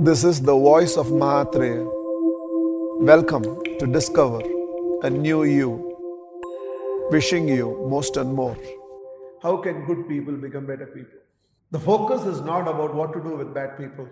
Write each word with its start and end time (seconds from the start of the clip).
This 0.00 0.24
is 0.24 0.40
the 0.40 0.54
voice 0.54 0.96
of 0.96 1.06
Mahatria. 1.06 1.84
Welcome 3.10 3.44
to 3.78 3.86
discover 3.86 4.40
a 5.02 5.10
new 5.10 5.44
you. 5.44 5.70
Wishing 7.10 7.46
you 7.48 7.86
most 7.88 8.16
and 8.16 8.34
more. 8.34 8.56
How 9.42 9.58
can 9.58 9.84
good 9.84 10.08
people 10.08 10.34
become 10.34 10.66
better 10.66 10.86
people? 10.86 11.20
The 11.70 11.78
focus 11.78 12.24
is 12.24 12.40
not 12.40 12.62
about 12.62 12.94
what 12.94 13.12
to 13.12 13.20
do 13.20 13.36
with 13.36 13.54
bad 13.54 13.78
people, 13.78 14.08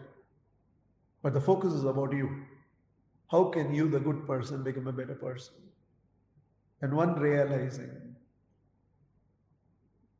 but 1.23 1.35
the 1.35 1.41
focus 1.41 1.73
is 1.73 1.85
about 1.85 2.13
you. 2.13 2.31
How 3.33 3.45
can 3.45 3.75
you, 3.75 3.89
the 3.89 3.99
good 3.99 4.29
person, 4.29 4.63
become 4.63 4.87
a 4.87 4.93
better 4.93 5.17
person? 5.17 5.55
And 6.83 6.95
one 6.95 7.19
realizing 7.19 7.91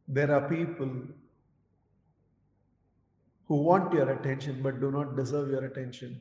there 0.09 0.33
are 0.33 0.49
people 0.49 0.91
who 3.49 3.63
want 3.63 3.93
your 3.93 4.11
attention 4.11 4.61
but 4.63 4.81
do 4.81 4.91
not 4.91 5.17
deserve 5.17 5.51
your 5.51 5.65
attention. 5.65 6.21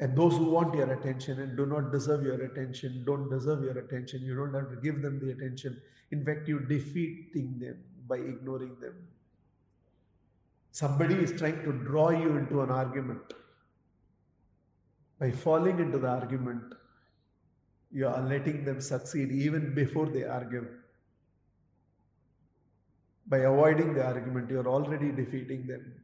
And 0.00 0.16
those 0.16 0.36
who 0.36 0.50
want 0.50 0.74
your 0.74 0.92
attention 0.92 1.40
and 1.40 1.56
do 1.56 1.66
not 1.66 1.92
deserve 1.92 2.24
your 2.24 2.42
attention 2.42 3.04
don't 3.06 3.30
deserve 3.30 3.62
your 3.62 3.78
attention. 3.78 4.22
You 4.22 4.34
don't 4.34 4.52
have 4.52 4.70
to 4.70 4.76
give 4.82 5.02
them 5.02 5.20
the 5.20 5.30
attention. 5.30 5.80
In 6.10 6.24
fact, 6.24 6.48
you're 6.48 6.60
defeating 6.60 7.58
them 7.60 7.78
by 8.08 8.16
ignoring 8.16 8.76
them. 8.80 8.94
Somebody 10.72 11.14
is 11.14 11.32
trying 11.32 11.62
to 11.62 11.72
draw 11.72 12.10
you 12.10 12.36
into 12.36 12.60
an 12.62 12.70
argument. 12.70 13.32
By 15.20 15.30
falling 15.30 15.78
into 15.78 15.98
the 15.98 16.08
argument, 16.08 16.74
you 17.92 18.08
are 18.08 18.20
letting 18.20 18.64
them 18.64 18.80
succeed 18.80 19.30
even 19.30 19.72
before 19.72 20.06
they 20.06 20.24
argue. 20.24 20.66
By 23.26 23.38
avoiding 23.38 23.94
the 23.94 24.04
argument, 24.04 24.50
you 24.50 24.60
are 24.60 24.68
already 24.68 25.10
defeating 25.10 25.66
them. 25.66 25.94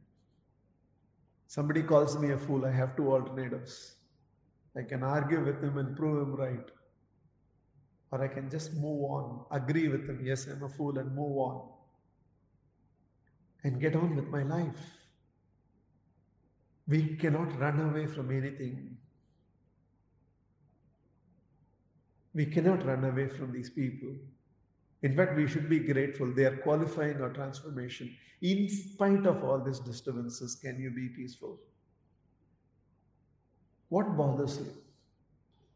Somebody 1.47 1.83
calls 1.83 2.17
me 2.17 2.31
a 2.31 2.37
fool, 2.37 2.65
I 2.65 2.71
have 2.71 2.95
two 2.95 3.11
alternatives. 3.11 3.95
I 4.75 4.83
can 4.83 5.03
argue 5.03 5.43
with 5.43 5.61
him 5.61 5.77
and 5.77 5.95
prove 5.95 6.27
him 6.27 6.35
right. 6.35 6.71
Or 8.11 8.23
I 8.23 8.27
can 8.27 8.49
just 8.49 8.73
move 8.73 9.03
on, 9.03 9.45
agree 9.51 9.87
with 9.87 10.07
him, 10.09 10.21
yes, 10.23 10.47
I'm 10.47 10.63
a 10.63 10.69
fool, 10.69 10.97
and 10.97 11.15
move 11.15 11.37
on. 11.37 11.69
And 13.63 13.79
get 13.79 13.95
on 13.95 14.15
with 14.15 14.27
my 14.27 14.43
life. 14.43 14.97
We 16.87 17.15
cannot 17.15 17.59
run 17.59 17.79
away 17.79 18.07
from 18.07 18.31
anything. 18.31 18.97
We 22.33 22.45
cannot 22.45 22.85
run 22.85 23.03
away 23.03 23.27
from 23.27 23.51
these 23.51 23.69
people. 23.69 24.15
In 25.03 25.15
fact, 25.15 25.35
we 25.35 25.47
should 25.47 25.67
be 25.67 25.79
grateful. 25.79 26.31
They 26.31 26.45
are 26.45 26.57
qualifying 26.57 27.21
our 27.21 27.29
transformation. 27.29 28.15
In 28.41 28.69
spite 28.69 29.25
of 29.25 29.43
all 29.43 29.59
these 29.59 29.79
disturbances, 29.79 30.55
can 30.55 30.79
you 30.79 30.91
be 30.91 31.09
peaceful? 31.09 31.59
What 33.89 34.15
bothers 34.15 34.59
you? 34.59 34.67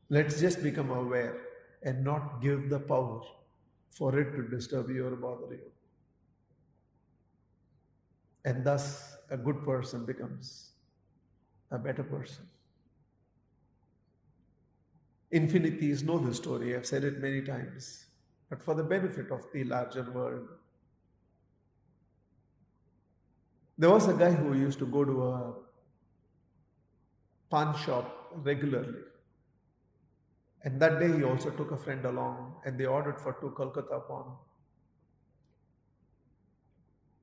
Let's 0.10 0.40
just 0.40 0.62
become 0.62 0.92
aware 0.92 1.38
and 1.82 2.04
not 2.04 2.42
give 2.42 2.70
the 2.70 2.80
power 2.80 3.22
for 3.90 4.18
it 4.20 4.36
to 4.36 4.44
disturb 4.44 4.90
you 4.90 5.08
or 5.08 5.16
bother 5.16 5.56
you. 5.56 5.72
And 8.44 8.64
thus, 8.64 9.16
a 9.32 9.38
good 9.38 9.64
person 9.66 10.06
becomes 10.06 10.72
a 11.72 11.80
better 11.80 12.04
person. 12.04 12.48
Infinitheists 15.34 16.04
know 16.04 16.20
the 16.20 16.34
story. 16.34 16.76
I've 16.76 16.86
said 16.86 17.04
it 17.04 17.20
many 17.20 17.42
times 17.42 18.06
but 18.50 18.62
for 18.62 18.76
the 18.76 18.84
benefit 18.84 19.32
of 19.32 19.42
the 19.54 19.64
larger 19.64 20.04
world. 20.12 20.48
There 23.78 23.90
was 23.90 24.08
a 24.08 24.14
guy 24.14 24.32
who 24.32 24.54
used 24.54 24.80
to 24.80 24.86
go 24.86 25.04
to 25.04 25.24
a 25.24 25.54
pan 27.52 27.76
shop 27.84 28.32
regularly. 28.44 29.02
And 30.64 30.80
that 30.82 31.00
day 31.00 31.12
he 31.16 31.24
also 31.24 31.50
took 31.52 31.72
a 31.72 31.78
friend 31.78 32.06
along 32.06 32.56
and 32.66 32.80
they 32.80 32.86
ordered 32.86 33.20
for 33.20 33.34
two 33.34 33.54
Kolkata 33.58 34.08
pan. 34.08 34.32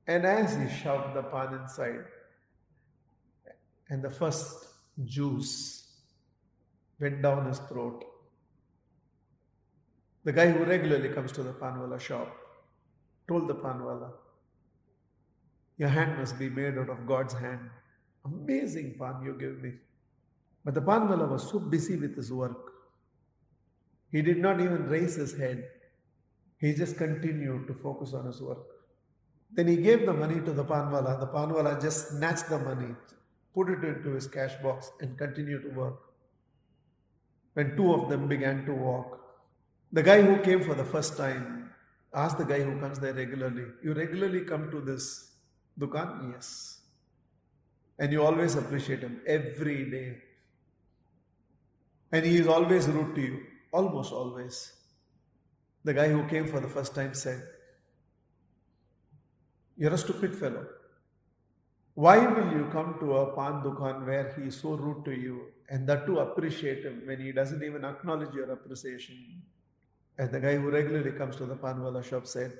And 0.06 0.26
as 0.26 0.56
he 0.56 0.68
shoved 0.82 1.14
the 1.14 1.22
pan 1.22 1.54
inside, 1.54 2.04
and 3.88 4.02
the 4.02 4.10
first 4.10 4.68
juice 5.04 5.86
went 7.00 7.22
down 7.22 7.46
his 7.46 7.58
throat, 7.60 8.04
the 10.24 10.32
guy 10.32 10.50
who 10.50 10.64
regularly 10.64 11.08
comes 11.08 11.32
to 11.32 11.42
the 11.42 11.52
panwala 11.52 12.00
shop 12.00 12.36
told 13.28 13.48
the 13.48 13.54
panwala, 13.54 14.10
Your 15.78 15.88
hand 15.88 16.18
must 16.18 16.38
be 16.38 16.48
made 16.48 16.78
out 16.78 16.90
of 16.90 17.06
God's 17.06 17.34
hand. 17.34 17.70
Amazing 18.24 18.96
pan 18.98 19.22
you 19.24 19.36
give 19.38 19.62
me. 19.62 19.72
But 20.64 20.74
the 20.74 20.82
panwala 20.82 21.28
was 21.28 21.48
so 21.50 21.58
busy 21.58 21.96
with 21.96 22.16
his 22.16 22.32
work, 22.32 22.72
he 24.12 24.20
did 24.20 24.38
not 24.38 24.60
even 24.60 24.86
raise 24.88 25.14
his 25.14 25.36
head. 25.36 25.64
He 26.58 26.74
just 26.74 26.96
continued 26.96 27.66
to 27.66 27.74
focus 27.74 28.12
on 28.12 28.26
his 28.26 28.40
work. 28.40 28.58
Then 29.50 29.66
he 29.66 29.76
gave 29.76 30.06
the 30.06 30.12
money 30.12 30.40
to 30.40 30.52
the 30.52 30.64
panwala. 30.64 31.18
The 31.18 31.26
panwala 31.26 31.80
just 31.80 32.10
snatched 32.10 32.48
the 32.48 32.58
money, 32.58 32.94
put 33.54 33.70
it 33.70 33.82
into 33.82 34.10
his 34.10 34.26
cash 34.26 34.54
box, 34.62 34.90
and 35.00 35.18
continued 35.18 35.62
to 35.62 35.70
work. 35.70 35.98
When 37.54 37.74
two 37.76 37.92
of 37.92 38.08
them 38.08 38.28
began 38.28 38.64
to 38.66 38.74
walk, 38.74 39.18
the 39.92 40.02
guy 40.02 40.22
who 40.22 40.38
came 40.42 40.62
for 40.62 40.74
the 40.74 40.84
first 40.84 41.16
time 41.16 41.70
asked 42.14 42.38
the 42.38 42.44
guy 42.44 42.60
who 42.62 42.78
comes 42.80 42.98
there 42.98 43.14
regularly, 43.14 43.66
You 43.82 43.94
regularly 43.94 44.40
come 44.40 44.70
to 44.70 44.80
this 44.80 45.32
dukan? 45.78 46.32
Yes. 46.32 46.80
And 47.98 48.12
you 48.12 48.22
always 48.22 48.56
appreciate 48.56 49.00
him 49.00 49.20
every 49.26 49.90
day. 49.90 50.18
And 52.10 52.24
he 52.24 52.36
is 52.36 52.46
always 52.46 52.88
rude 52.88 53.14
to 53.14 53.20
you, 53.20 53.40
almost 53.72 54.12
always. 54.12 54.72
The 55.84 55.94
guy 55.94 56.08
who 56.08 56.26
came 56.26 56.46
for 56.46 56.60
the 56.60 56.68
first 56.68 56.94
time 56.94 57.14
said, 57.14 57.42
You're 59.76 59.94
a 59.94 59.98
stupid 59.98 60.36
fellow. 60.36 60.66
Why 61.94 62.18
will 62.26 62.50
you 62.52 62.68
come 62.72 62.96
to 63.00 63.16
a 63.16 63.36
pan 63.36 63.62
dukan 63.62 64.06
where 64.06 64.32
he 64.36 64.48
is 64.48 64.56
so 64.56 64.74
rude 64.74 65.04
to 65.04 65.12
you 65.12 65.48
and 65.68 65.86
that 65.86 66.06
to 66.06 66.20
appreciate 66.20 66.84
him 66.84 67.02
when 67.04 67.20
he 67.20 67.32
doesn't 67.32 67.62
even 67.62 67.84
acknowledge 67.84 68.34
your 68.34 68.50
appreciation? 68.50 69.42
As 70.18 70.30
the 70.30 70.40
guy 70.40 70.56
who 70.56 70.70
regularly 70.70 71.12
comes 71.12 71.36
to 71.36 71.46
the 71.46 71.56
panwala 71.56 72.04
shop 72.04 72.26
said, 72.26 72.52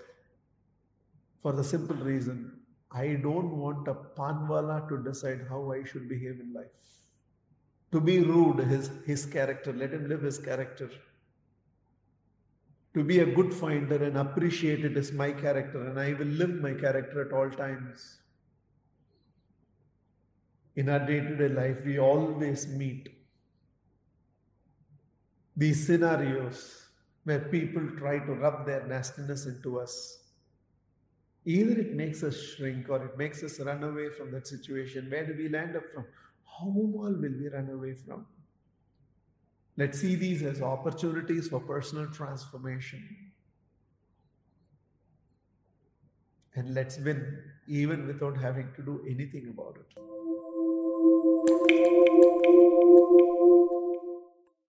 for 1.43 1.53
the 1.53 1.65
simple 1.65 1.97
reason, 1.97 2.53
I 2.91 3.15
don't 3.15 3.57
want 3.57 3.89
a 3.89 3.95
panwala 3.95 4.89
to 4.89 5.03
decide 5.03 5.47
how 5.49 5.73
I 5.73 5.85
should 5.85 6.09
behave 6.09 6.41
in 6.41 6.53
life. 6.55 6.83
To 7.93 8.01
be 8.01 8.21
rude 8.21 8.61
is 8.61 8.91
his 9.05 9.27
character. 9.27 9.73
Let 9.73 9.93
him 9.93 10.09
live 10.09 10.23
his 10.23 10.39
character. 10.39 10.91
To 12.95 13.03
be 13.03 13.21
a 13.21 13.27
good 13.27 13.53
finder 13.53 14.03
and 14.05 14.17
appreciate 14.19 14.85
it 14.85 14.97
is 14.97 15.13
my 15.13 15.33
character, 15.33 15.87
and 15.87 15.99
I 15.99 16.13
will 16.13 16.27
live 16.27 16.61
my 16.61 16.75
character 16.75 17.27
at 17.27 17.33
all 17.33 17.51
times. 17.51 18.19
In 20.77 20.89
our 20.89 21.01
day 21.01 21.21
to 21.21 21.37
day 21.37 21.49
life, 21.49 21.85
we 21.85 21.99
always 21.99 22.67
meet 22.67 23.09
these 25.55 25.87
scenarios 25.87 26.83
where 27.25 27.41
people 27.41 27.87
try 27.99 28.19
to 28.19 28.33
rub 28.33 28.67
their 28.67 28.85
nastiness 28.87 29.47
into 29.47 29.79
us. 29.79 30.19
Either 31.45 31.81
it 31.81 31.95
makes 31.95 32.23
us 32.23 32.41
shrink 32.41 32.89
or 32.89 33.05
it 33.05 33.19
makes 33.19 33.43
us 33.43 33.59
run 33.61 33.83
away 33.83 34.09
from 34.11 34.31
that 34.33 34.47
situation. 34.47 35.11
Where 35.11 35.27
do 35.27 35.35
we 35.37 35.49
land 35.49 35.77
up 35.77 35.85
from? 35.93 36.05
How 36.45 36.67
all 36.67 36.93
will 36.95 37.17
we 37.39 37.49
run 37.49 37.71
away 37.71 37.95
from? 37.95 38.27
Let's 39.77 39.99
see 40.01 40.15
these 40.15 40.43
as 40.43 40.61
opportunities 40.61 41.49
for 41.49 41.61
personal 41.61 42.07
transformation. 42.09 43.33
And 46.55 46.75
let's 46.75 46.99
win 46.99 47.39
even 47.67 48.07
without 48.07 48.37
having 48.37 48.69
to 48.77 48.83
do 48.83 49.01
anything 49.09 49.49
about 49.49 49.79
it. 49.81 49.97